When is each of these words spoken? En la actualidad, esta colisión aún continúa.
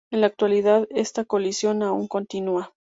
En 0.09 0.21
la 0.21 0.25
actualidad, 0.25 0.87
esta 0.89 1.25
colisión 1.25 1.83
aún 1.83 2.07
continúa. 2.07 2.73